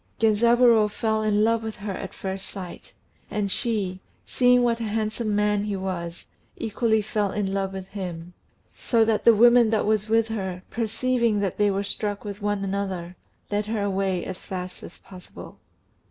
Genzaburô 0.19 0.89
fell 0.89 1.21
in 1.21 1.43
love 1.43 1.61
with 1.61 1.75
her 1.75 1.91
at 1.93 2.11
first 2.15 2.47
sight; 2.47 2.93
and 3.29 3.51
she, 3.51 3.99
seeing 4.25 4.63
what 4.63 4.79
a 4.79 4.83
handsome 4.85 5.35
man 5.35 5.65
he 5.65 5.75
was, 5.75 6.25
equally 6.57 7.03
fell 7.03 7.31
in 7.31 7.53
love 7.53 7.71
with 7.71 7.89
him; 7.89 8.33
so 8.75 9.05
that 9.05 9.25
the 9.25 9.35
woman 9.35 9.69
that 9.69 9.85
was 9.85 10.09
with 10.09 10.29
her, 10.29 10.63
perceiving 10.71 11.39
that 11.39 11.59
they 11.59 11.69
were 11.69 11.83
struck 11.83 12.25
with 12.25 12.41
one 12.41 12.63
another, 12.63 13.15
led 13.51 13.67
her 13.67 13.83
away 13.83 14.25
as 14.25 14.39
fast 14.39 14.81
as 14.81 14.97
possible. 14.97 15.59